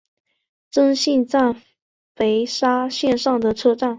[0.71, 1.61] 真幸站
[2.15, 3.89] 肥萨线上的车站。